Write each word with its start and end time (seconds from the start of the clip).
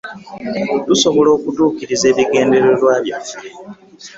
Tusobola 0.85 1.29
okutuukiriza 1.37 2.05
ebigendererwa 2.11 2.91
byaffe 3.05 3.37